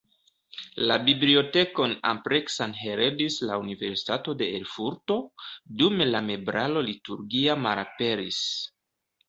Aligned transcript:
La 0.91 0.95
bibliotekon 1.09 1.93
ampleksan 2.11 2.73
heredis 2.79 3.37
la 3.51 3.59
Universitato 3.65 4.35
de 4.41 4.49
Erfurto, 4.61 5.21
dume 5.83 6.11
la 6.11 6.25
meblaro 6.33 6.87
liturgia 6.91 7.61
malaperis. 7.69 8.45